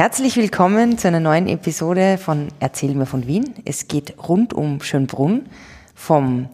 [0.00, 3.52] Herzlich willkommen zu einer neuen Episode von Erzähl mir von Wien.
[3.66, 5.42] Es geht rund um Schönbrunn,
[5.94, 6.48] vom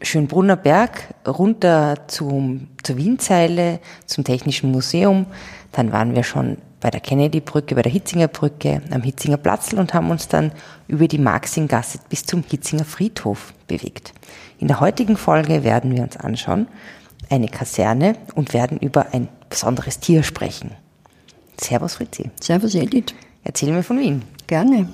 [0.00, 5.26] Schönbrunner Berg runter zum, zur Wienzeile, zum Technischen Museum.
[5.70, 9.94] Dann waren wir schon bei der Kennedy-Brücke, bei der Hitzinger Brücke, am Hitzinger Platzl und
[9.94, 10.50] haben uns dann
[10.88, 14.12] über die Maxinggasse bis zum Hitzinger Friedhof bewegt.
[14.58, 16.66] In der heutigen Folge werden wir uns anschauen,
[17.30, 20.72] eine Kaserne und werden über ein besonderes Tier sprechen.
[21.60, 22.30] Servus Fritzi.
[22.40, 23.14] Servus Edith.
[23.44, 24.22] Erzähl mir von Wien.
[24.46, 24.88] Gerne.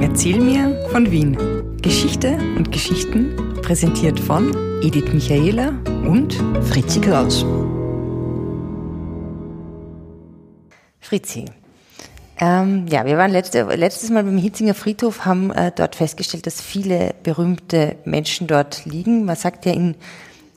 [0.00, 1.36] Erzähl mir von Wien.
[1.82, 5.70] Geschichte und Geschichten präsentiert von Edith Michaela
[6.06, 7.44] und Fritzi Kraus.
[11.00, 11.44] Fritzi.
[12.38, 16.60] Ähm, ja, wir waren letzte, letztes Mal beim Hitzinger Friedhof, haben äh, dort festgestellt, dass
[16.60, 19.24] viele berühmte Menschen dort liegen.
[19.24, 19.94] Man sagt ja, in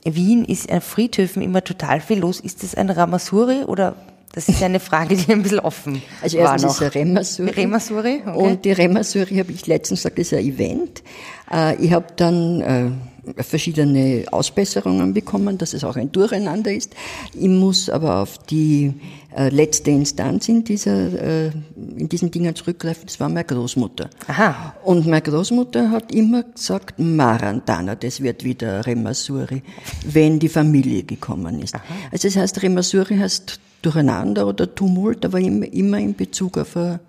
[0.04, 2.40] Wien ist an Friedhöfen immer total viel los.
[2.40, 3.94] Ist das ein Ramasuri oder
[4.38, 6.86] das ist eine Frage, die ein bisschen offen Also war erstens noch.
[6.86, 7.50] ist Remasuri.
[7.50, 8.38] Remasuri, okay.
[8.38, 11.02] Und die Remasuri habe ich letztens gesagt, ist ein Event.
[11.50, 16.94] Äh, Ich habe dann äh, verschiedene Ausbesserungen bekommen, dass es auch ein Durcheinander ist.
[17.34, 18.94] Ich muss aber auf die
[19.36, 21.50] äh, letzte Instanz in, dieser, äh,
[21.96, 23.04] in diesen Dingen zurückgreifen.
[23.06, 24.08] Das war meine Großmutter.
[24.28, 24.74] Aha.
[24.84, 29.62] Und meine Großmutter hat immer gesagt, Marantana, das wird wieder Remasuri,
[30.06, 31.74] wenn die Familie gekommen ist.
[32.12, 37.00] Also das heißt, Remasuri heißt Durcheinander oder Tumult, aber immer, immer in Bezug auf eine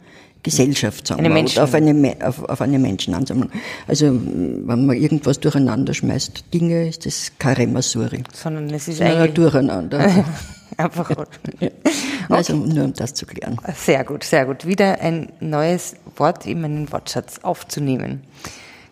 [0.43, 3.49] Gesellschaft, sagen Eine wir, Menschen- oder auf eine, auf, auf eine Menschenansammlung.
[3.87, 8.23] Also wenn man irgendwas durcheinander schmeißt, Dinge, ist das kein Remasuri.
[8.33, 10.25] Sondern es ist Ja, eigentlich Durcheinander.
[10.77, 11.09] einfach
[12.29, 13.57] Also nur um das zu klären.
[13.75, 14.65] Sehr gut, sehr gut.
[14.65, 18.21] Wieder ein neues Wort in meinen Wortschatz aufzunehmen.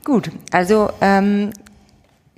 [0.03, 1.51] Gut, also ähm,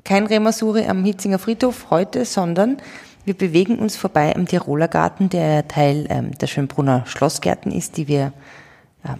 [0.03, 2.77] kein Remasuri am Hitzinger Friedhof heute, sondern
[3.25, 8.07] wir bewegen uns vorbei am Tiroler Garten, der Teil ähm, der Schönbrunner Schlossgärten ist, die
[8.07, 8.33] wir
[9.05, 9.17] ähm,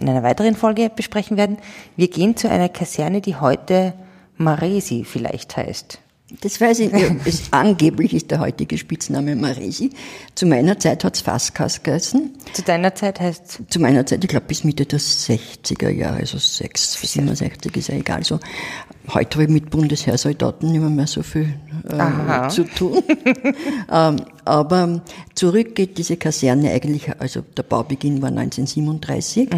[0.00, 1.58] in einer weiteren Folge besprechen werden.
[1.96, 3.94] Wir gehen zu einer Kaserne, die heute
[4.36, 5.98] Maresi vielleicht heißt.
[6.40, 7.12] Das weiß ich nicht.
[7.26, 9.90] Es, angeblich ist der heutige Spitzname Maresi.
[10.34, 12.30] Zu meiner Zeit hat's Faskas geheißen.
[12.52, 16.38] Zu deiner Zeit heißt Zu meiner Zeit, ich glaube bis Mitte der 60er Jahre, also
[16.38, 18.40] 6, 67 ist ja egal so.
[19.08, 21.54] Heute habe ich mit Bundesheersoldaten nicht mehr, mehr so viel
[21.88, 23.02] äh, zu tun.
[23.92, 25.02] ähm, aber
[25.34, 29.48] zurück geht diese Kaserne eigentlich, also der Baubeginn war 1937.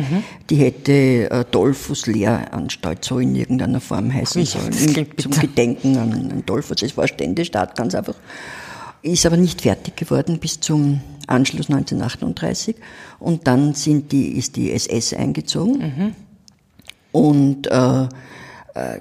[0.49, 0.93] Die hätte
[1.31, 4.73] äh, Dollfuß Lehranstalt so in irgendeiner Form heißen Ui, sollen.
[4.73, 5.33] klingt zum.
[5.33, 6.83] Gedenken an, an Dollfuß.
[6.83, 8.17] Es war Ständestaat, ganz einfach.
[9.03, 12.77] Ist aber nicht fertig geworden bis zum Anschluss 1938.
[13.19, 16.15] Und dann sind die, ist die SS eingezogen.
[17.13, 18.09] Und äh, äh,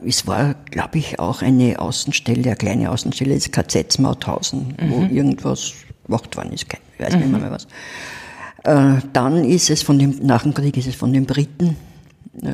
[0.05, 5.73] es war, glaube ich, auch eine Außenstelle, eine kleine Außenstelle des KZ Mauthausen, wo irgendwas
[6.05, 6.65] gemacht worden ist.
[6.97, 7.67] Ich weiß nicht mehr, mehr was.
[8.63, 11.92] Äh, dann ist es von dem, nach dem Krieg ist es von den Briten, äh,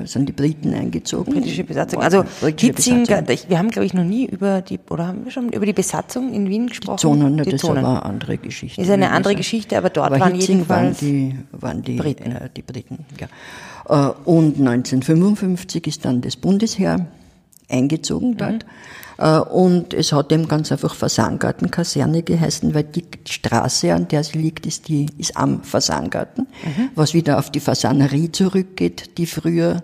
[0.06, 1.34] sind die Briten eingezogen.
[1.34, 2.02] britische Besatzung.
[2.02, 3.38] Also britische Besatzung.
[3.47, 6.34] wir haben glaube ich noch nie über die, oder haben wir schon über die Besatzung
[6.34, 6.97] in Wien gesprochen?
[6.97, 7.84] Zonen, ne, die das Zonen.
[7.84, 8.81] war eine andere Geschichte.
[8.81, 9.35] Ist eine andere.
[9.35, 12.31] Geschichte, aber dort aber waren Hitzing waren jedenfalls die, waren die Briten.
[12.31, 13.28] Äh, die Briten ja.
[14.09, 17.07] Äh, Und 1955 ist dann das Bundesheer
[17.69, 18.66] eingezogen dort.
[19.18, 24.38] Äh, Und es hat eben ganz einfach Fasangartenkaserne geheißen, weil die Straße, an der sie
[24.38, 26.47] liegt, ist, die, ist am Fasangarten,
[26.96, 29.84] was wieder auf die Fasanerie zurückgeht, die früher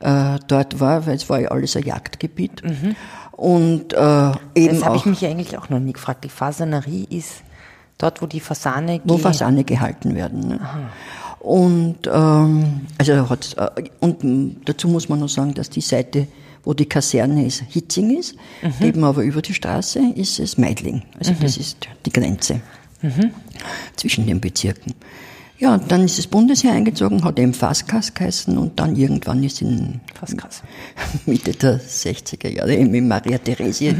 [0.00, 2.62] äh, dort war, weil es war ja alles ein Jagdgebiet.
[3.32, 6.24] Und äh, eben Das habe ich mich eigentlich auch noch nie gefragt.
[6.24, 7.42] Die Fasanerie ist
[7.98, 10.48] dort, wo die Fasane wo Fasane gehalten werden.
[10.48, 10.60] Ne?
[11.38, 13.68] Und ähm, also hat's, äh,
[14.00, 16.26] und dazu muss man noch sagen, dass die Seite,
[16.64, 18.34] wo die Kaserne ist, Hitzing ist,
[18.80, 21.02] eben aber über die Straße ist es Meidling.
[21.18, 22.60] Also das ist die Grenze
[23.96, 24.94] zwischen den Bezirken.
[25.58, 29.60] Ja, und dann ist das Bundesheer eingezogen, hat eben Faskas geheißen und dann irgendwann ist
[29.60, 30.62] in Faskas.
[31.26, 33.92] Mitte der 60er Jahre eben in Maria Theresia,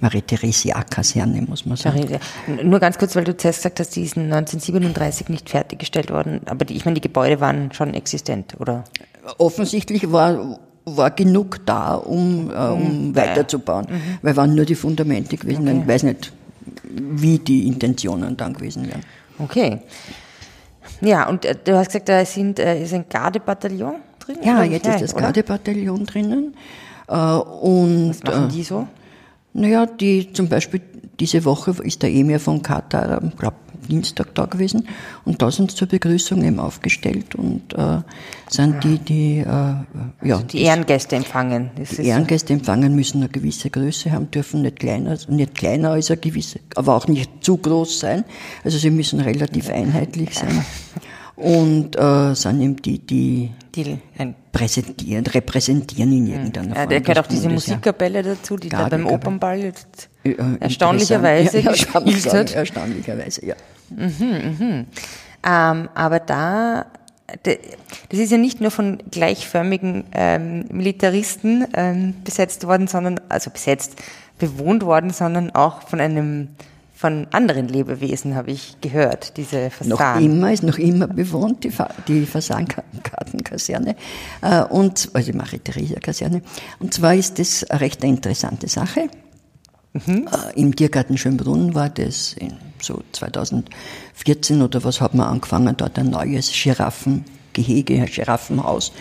[0.00, 2.06] Maria Theresia Kaserne, muss man sagen.
[2.46, 6.42] Sorry, Nur ganz kurz, weil du zuerst gesagt hast, die ist 1937 nicht fertiggestellt worden.
[6.44, 8.84] Aber die, ich meine, die Gebäude waren schon existent, oder?
[9.36, 10.58] offensichtlich war,
[10.96, 13.86] war genug da, um, äh, um weiterzubauen.
[14.22, 15.82] Weil waren nur die Fundamente gewesen.
[15.82, 16.32] Ich weiß nicht,
[16.84, 19.02] wie die Intentionen dann gewesen wären.
[19.38, 19.80] Okay.
[21.00, 24.36] Ja, und äh, du hast gesagt, da sind, äh, ist ein Gardebataillon drin?
[24.42, 25.14] Ja, jetzt ist das?
[25.14, 26.54] Gardebataillon drinnen.
[27.08, 28.86] Äh, und Was machen äh, die so?
[29.52, 30.80] naja, die zum Beispiel
[31.20, 33.56] diese Woche ist der Emir von Katar, ich glaube
[33.86, 34.88] Dienstag da gewesen,
[35.24, 38.00] und da sind sie zur Begrüßung eben aufgestellt und äh,
[38.48, 41.70] sind die, die, äh, ja, Die Ehrengäste empfangen.
[41.76, 46.10] Das Die Ehrengäste empfangen müssen eine gewisse Größe haben, dürfen nicht kleiner, nicht kleiner als
[46.10, 48.24] eine gewisse, aber auch nicht zu groß sein.
[48.64, 50.64] Also sie müssen relativ einheitlich sein.
[51.38, 56.88] und äh, sind eben die, die, Die, ein, präsentieren, repräsentieren in irgendeiner ja, Form.
[56.88, 57.48] der gehört auch diese.
[57.48, 59.06] Musikkapelle dazu, die da beim.
[59.06, 62.54] Opernball jetzt Äh, erstaunlicherweise ja, gespielt sagen, hat.
[62.54, 63.54] Erstaunlicherweise, ja.
[65.44, 66.86] Ähm, aber da,
[67.44, 73.96] das ist ja nicht nur von gleichförmigen ähm, Militaristen ähm, besetzt worden, sondern, also besetzt,
[74.38, 76.48] bewohnt worden, sondern auch von einem,
[76.98, 80.24] von anderen Lebewesen, habe ich gehört, diese Noch Fasan.
[80.24, 83.94] immer, ist noch immer bewohnt, die, Fa die Fasankartenkaserne,
[84.42, 86.42] äh, und, also die Marie-Theresia-Kaserne.
[86.80, 89.08] Und zwar ist das eine recht interessante Sache.
[89.94, 96.00] Äh, Im Tiergarten Schönbrunn war das in so 2014 oder was hat man angefangen, dort
[96.00, 98.92] ein neues Giraffengehege, ein Giraffenhaus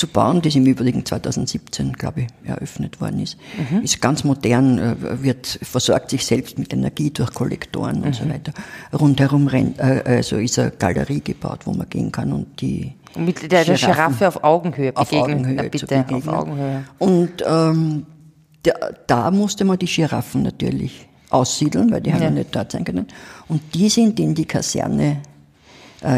[0.00, 3.36] zu bauen, das im Übrigen 2017, glaube ich, eröffnet worden ist.
[3.82, 8.52] Ist ganz modern, äh, wird, versorgt sich selbst mit Energie durch Kollektoren und so weiter.
[8.98, 13.52] Rundherum rennt, äh, also ist eine Galerie gebaut, wo man gehen kann und die Mit
[13.52, 15.38] der, der Giraffe auf Augenhöhe auf begegnen.
[15.38, 16.28] Augenhöhe Ja, bitte, auf.
[16.28, 16.84] Augenhöhe.
[16.98, 18.06] Und ähm,
[18.62, 18.72] da,
[19.06, 22.28] da musste man die Giraffen natürlich aussiedeln, weil die haben ja.
[22.28, 22.34] Ja.
[22.34, 23.06] nicht dort sein können.
[23.48, 25.18] Und die sind in die Kaserne,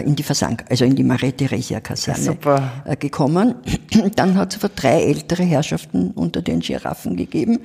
[0.04, 2.72] in die Versank, also in die Marie-Theresia-Kaserne Super.
[2.84, 3.56] äh, gekommen.
[4.16, 7.58] Dann hat es aber drei ältere Herrschaften unter den Giraffen gegeben,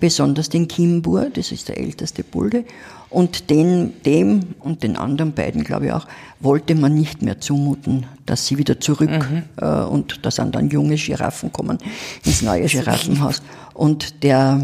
[0.00, 2.64] besonders den Kimbur, das ist der älteste Bulde.
[3.10, 6.06] Und den, dem und den anderen beiden, glaube ich auch,
[6.40, 9.10] wollte man nicht mehr zumuten, dass sie wieder zurück
[9.56, 11.78] äh, und da sind dann junge Giraffen kommen
[12.24, 13.42] ins neue Giraffenhaus.
[13.72, 14.60] Und der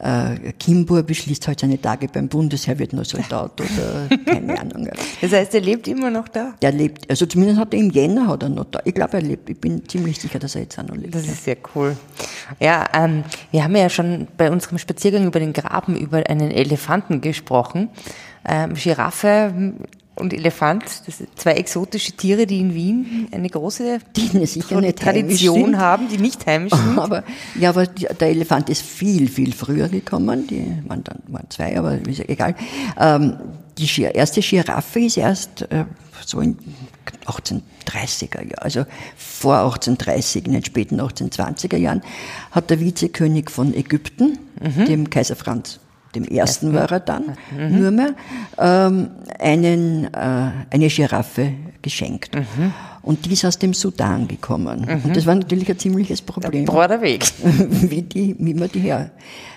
[0.00, 4.88] äh, Kimbur beschließt halt seine Tage beim Bundesheer, wird nur Soldat oder keine Ahnung.
[5.20, 6.54] Das heißt, er lebt immer noch da?
[6.60, 8.80] Der lebt, also zumindest hat er im Jänner hat er noch da.
[8.84, 9.48] Ich glaube, er lebt.
[9.48, 11.14] Ich bin ziemlich sicher, dass er jetzt auch noch lebt.
[11.14, 11.96] Das ist sehr cool.
[12.60, 17.20] Ja, ähm, wir haben ja schon bei unserem Spaziergang über den Graben über einen Elefanten
[17.20, 17.88] gesprochen.
[18.48, 19.74] Ähm, Giraffe
[20.16, 26.08] und Elefant, das sind zwei exotische Tiere, die in Wien eine große heimisch Tradition haben,
[26.08, 26.98] die nicht heimisch sind.
[27.06, 27.22] Aber,
[27.58, 30.46] ja, aber der Elefant ist viel, viel früher gekommen.
[30.46, 32.54] Die waren dann waren zwei, aber ist ja egal.
[32.98, 33.36] Ähm,
[33.78, 35.84] die erste Giraffe ist erst äh,
[36.24, 36.56] so in
[37.26, 38.86] 1830er Jahren, also
[39.16, 42.02] vor 1830, in den späten 1820er Jahren,
[42.50, 44.38] hat der Vizekönig von Ägypten,
[44.86, 45.78] dem Kaiser Franz,
[46.14, 48.14] dem ersten war er dann, nur mehr,
[48.58, 52.34] ähm, einen, äh, eine Giraffe geschenkt.
[53.06, 54.84] Und die ist aus dem Sudan gekommen.
[55.04, 57.24] Und das war natürlich ein ziemliches Problem Broader Weg.
[57.44, 58.92] wie, die, wie man die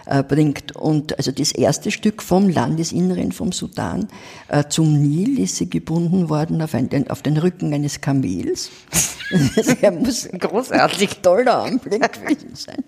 [0.05, 0.75] herbringt.
[0.75, 4.07] Und also das erste Stück vom Landesinneren, vom Sudan
[4.49, 8.69] äh, zum Nil ist sie gebunden worden auf, ein, auf den Rücken eines Kamels.
[9.81, 11.19] Er muss Großartig.
[11.21, 12.83] toller Anblick gewesen sein.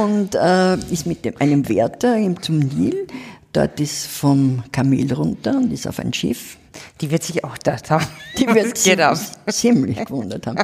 [0.00, 3.06] Und äh, ist mit dem, einem Wärter eben zum Nil.
[3.54, 6.58] Dort ist vom Kamel runter und ist auf ein Schiff.
[7.00, 8.04] Die wird sich auch gedacht haben.
[8.38, 9.16] Die wird ab?
[9.48, 10.58] ziemlich, gewundert haben.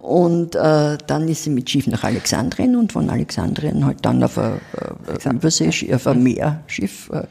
[0.00, 4.36] Und äh, dann ist sie mit Schiff nach Alexandrien und von Alexandrien halt dann auf
[4.38, 4.60] ein,
[5.08, 7.24] äh, auf ein Meerschiff, äh, äh,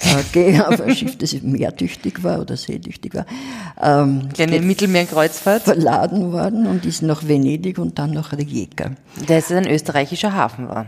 [0.32, 3.24] ge- auf ein Schiff, das meertüchtig war oder seetüchtig war,
[3.80, 5.62] ähm, Kleine Mittelmeerkreuzfahrt.
[5.62, 8.90] verladen worden und ist nach Venedig und dann nach Rijeka.
[9.26, 10.86] Das ist ein österreichischer Hafen war.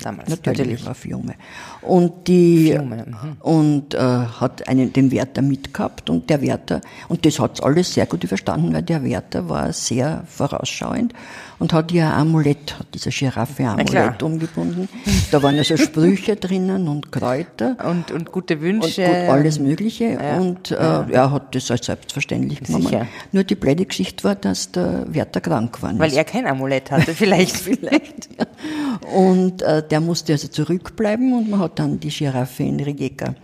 [0.00, 0.28] Damals.
[0.28, 1.34] Natürlich, war Fiume.
[1.82, 3.36] Und die, Fiume, mhm.
[3.40, 8.06] und äh, hat einen, den Wärter mitgehabt und der Wärter, und das hat alles sehr
[8.06, 11.14] gut überstanden, weil der Wärter war sehr vorausschauend
[11.58, 13.80] und hat ihr ein Amulett, hat dieser Giraffe ein.
[13.80, 14.88] Amulett umgebunden.
[15.32, 19.02] Da waren also Sprüche drinnen und Kräuter Und, und gute und Wünsche.
[19.02, 20.16] gut, alles Mögliche.
[20.38, 22.86] Und äh, er hat das als selbstverständlich genommen.
[22.86, 23.06] Sicher.
[23.32, 27.14] Nur die blöde Geschichte war, dass der Wärter krank geworden Weil er kein Amulett hatte,
[27.14, 27.56] vielleicht.
[27.68, 28.28] Vielleicht.
[29.14, 33.34] Und äh, der musste also zurückbleiben und man hat dann die Giraffe in Rijeka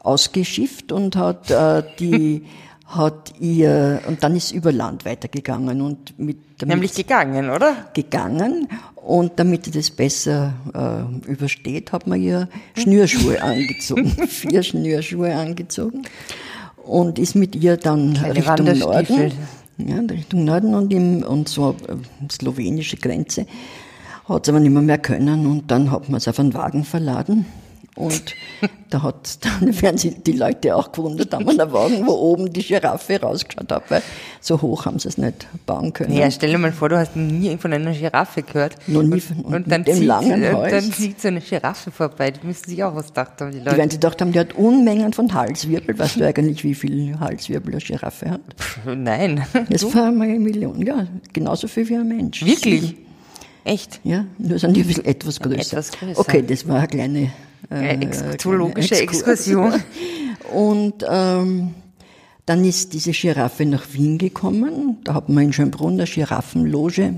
[0.00, 2.44] ausgeschifft und hat äh, die
[2.86, 7.88] hat ihr und dann ist über Land weitergegangen und mit damit Nämlich gegangen, oder?
[7.94, 15.34] gegangen und damit sie das besser äh, übersteht, hat man ihr Schnürschuhe angezogen, vier Schnürschuhe
[15.34, 16.02] angezogen
[16.84, 18.78] und ist mit ihr dann Kleine Richtung.
[18.78, 19.32] Norden,
[19.78, 21.96] ja, Richtung Norden und, im, und so äh,
[22.30, 23.46] slowenische Grenze
[24.28, 26.84] hat es aber nicht mehr, mehr können und dann hat man es auf einen Wagen
[26.84, 27.46] verladen
[27.96, 28.34] und
[28.90, 32.52] da hat dann werden sich die Leute auch gewundert haben an der Wagen, wo oben
[32.52, 34.02] die Giraffe rausgeschaut hat, weil
[34.40, 36.12] so hoch haben sie es nicht bauen können.
[36.12, 38.76] Ja, stell dir mal vor, du hast nie von einer Giraffe gehört.
[38.88, 42.32] Noch nie und, von- und und dann, zieht, und dann zieht so eine Giraffe vorbei.
[42.32, 43.76] Die müssen sich auch was gedacht haben, die Die Leute.
[43.76, 45.96] werden sich gedacht haben, die hat Unmengen von Halswirbel.
[45.96, 48.40] Weißt du eigentlich, wie viel Halswirbel eine Giraffe hat?
[48.58, 49.44] Pff, Nein.
[49.70, 52.44] Das war mal eine Million, ja, genauso viel wie ein Mensch.
[52.44, 52.96] Wirklich?
[53.64, 54.00] Echt?
[54.04, 55.78] Ja, nur sind die ein bisschen etwas größer.
[55.78, 56.20] Etwas größer.
[56.20, 57.32] Okay, das war eine kleine
[57.70, 59.40] äh, ex- zoologische Exkurs.
[59.40, 59.72] Exkursion.
[60.54, 61.74] Und ähm,
[62.46, 64.98] Dann ist diese Giraffe nach Wien gekommen.
[65.04, 67.14] Da hat man in Schönbrunn eine Giraffenloge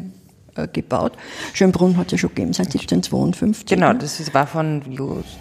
[0.73, 1.13] gebaut.
[1.53, 3.67] Schönbrunn hat es ja schon gegeben seit 1752.
[3.67, 4.83] Genau, das ist, war von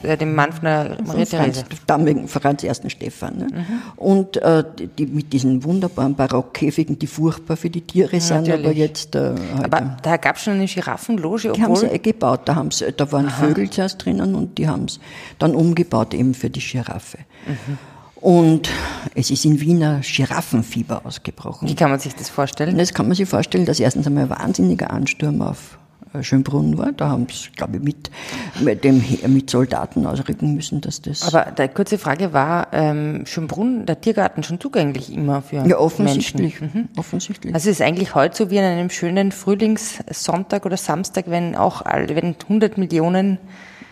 [0.04, 1.64] äh, dem Mann von der Maria Therese.
[1.88, 2.72] Damaligen Franz I.
[2.90, 3.38] Stephan.
[3.38, 3.48] Ne?
[3.52, 3.82] Mhm.
[3.96, 4.64] Und äh,
[4.98, 9.16] die, mit diesen wunderbaren Barockkäfigen, die furchtbar für die Tiere sind, aber jetzt...
[9.16, 12.84] Äh, aber da gab es schon eine Giraffenloge, Die haben sie eh gebaut, da, haben's,
[12.96, 13.46] da waren Aha.
[13.46, 15.00] Vögel zuerst drinnen und die haben es
[15.40, 17.20] dann umgebaut eben für die Giraffe.
[17.46, 17.78] Mhm.
[18.16, 18.70] Und
[19.16, 21.68] es ist in Wiener Giraffenfieber ausgebrochen.
[21.68, 22.78] Wie kann man sich das vorstellen?
[22.78, 25.80] Das kann man sich vorstellen, dass erstens einmal ein wahnsinniger Ansturm auf
[26.14, 26.92] äh, Schönbrunn war.
[26.92, 28.12] Da haben sie, glaube ich, mit,
[28.60, 31.34] mit, dem, mit Soldaten ausrücken müssen, dass das.
[31.34, 36.60] Aber die kurze Frage war, ähm, Schönbrunn, der Tiergarten schon zugänglich immer für ja, offensichtlich,
[36.60, 36.90] Menschen?
[36.94, 37.00] Mhm.
[37.00, 37.54] offensichtlich.
[37.54, 41.86] Also es ist eigentlich heute so wie an einem schönen Frühlingssonntag oder Samstag, wenn auch
[41.86, 43.40] wenn 100 Millionen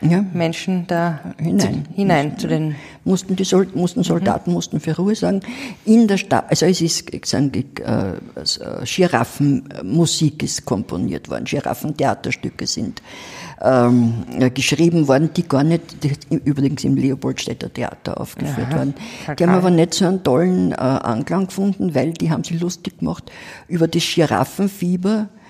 [0.10, 0.26] ja.
[0.34, 4.56] Menschen da hinein, zu, hinein zu den mussten die Sol mussten Soldaten mhm.
[4.56, 5.42] mussten für Ruhe sagen
[5.86, 8.16] in der Stadt also es ist sagen, äh, äh,
[8.86, 13.02] Giraffenmusik ist komponiert worden Giraffentheaterstücke sind
[13.62, 18.78] ähm, geschrieben worden die gar nicht die, übrigens im Leopoldstädter Theater aufgeführt Aha.
[18.78, 18.94] worden
[19.38, 23.00] die haben aber nicht so einen tollen äh, Anklang gefunden weil die haben sich lustig
[23.00, 23.32] gemacht
[23.68, 25.43] über das Giraffenfieber äh,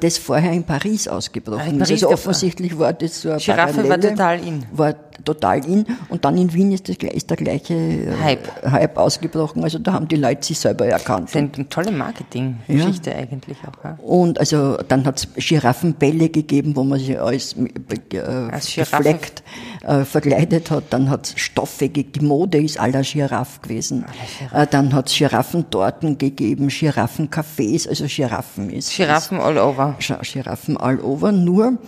[0.00, 2.04] das vorher in Paris ausgebrochen ah, in Paris ist.
[2.04, 4.64] Also offensichtlich war das so eine Giraffe war total in.
[4.72, 4.94] War
[5.24, 5.86] total in.
[6.08, 8.62] Und dann in Wien ist, das, ist der gleiche äh, Hype.
[8.70, 9.62] Hype ausgebrochen.
[9.62, 11.28] Also da haben die Leute sich selber erkannt.
[11.32, 13.16] Das ist eine tolle Marketinggeschichte ja.
[13.16, 13.84] eigentlich auch.
[13.84, 13.98] Ja.
[14.02, 19.42] Und also dann hat es Giraffenbälle gegeben, wo man sich alles äh, als gefleckt
[19.82, 20.84] äh, verkleidet hat.
[20.90, 22.12] Dann hat es Stoffe gegeben.
[22.14, 24.04] Die Mode ist aller Giraffe gewesen.
[24.52, 28.96] Äh, dann hat es Giraffentorten gegeben, Giraffencafés, also Giraffen ist.
[28.96, 29.67] Giraffen all over.
[29.72, 31.32] Giraffen all over.
[31.32, 31.78] Nur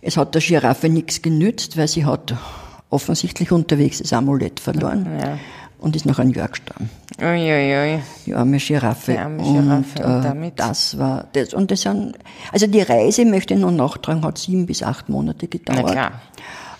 [0.00, 2.34] es hat der Giraffe nichts genützt, weil sie hat
[2.90, 5.38] offensichtlich unterwegs das Amulett verloren ja.
[5.80, 6.90] Und ist nach einem Jahr gestorben.
[7.20, 8.00] Uiuiui.
[8.26, 9.12] Die arme Giraffe.
[9.12, 10.02] Die arme Giraffe.
[10.02, 10.60] Und, und äh, damit?
[10.60, 11.54] Das war das.
[11.54, 12.18] Und das sind,
[12.52, 15.82] also die Reise, möchte ich noch nachtragen, hat sieben bis acht Monate gedauert.
[15.84, 16.12] Na klar.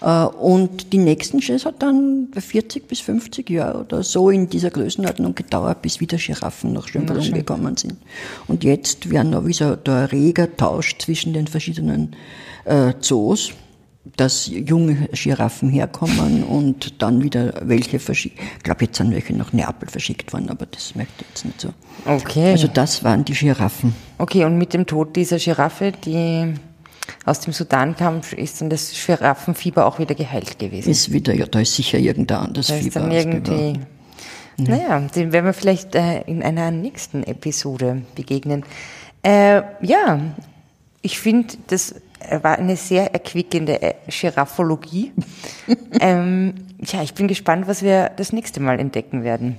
[0.01, 4.71] Äh, und die nächsten Shows hat dann 40 bis 50 Jahre oder so in dieser
[4.71, 7.97] Größenordnung gedauert, bis wieder Giraffen nach Schönbrunn gekommen sind.
[8.49, 12.17] Und jetzt werden noch wie so der reger Tausch zwischen den verschiedenen
[12.65, 13.53] äh, Zoos,
[14.05, 18.39] dass junge Giraffen herkommen und dann wieder welche verschickt.
[18.57, 21.61] Ich glaube, jetzt sind welche nach Neapel verschickt worden, aber das möchte ich jetzt nicht
[21.61, 21.69] so.
[22.07, 22.53] Okay.
[22.53, 23.95] Also das waren die Giraffen.
[24.19, 26.55] Okay, und mit dem Tod dieser Giraffe, die
[27.27, 30.91] aus dem Sudan kam, ist dann das Giraffenfieber auch wieder geheilt gewesen?
[30.91, 32.87] Ist wieder, ja, da ist sicher irgendein anderes da Fieber.
[32.87, 33.81] Ist dann irgendwie,
[34.57, 38.65] naja, dem werden wir vielleicht äh, in einer nächsten Episode begegnen.
[39.23, 40.21] Äh, ja,
[41.03, 41.95] ich finde, das
[42.43, 45.13] war eine sehr erquickende äh, Giraffologie.
[46.01, 49.59] ähm, ja, ich bin gespannt, was wir das nächste Mal entdecken werden.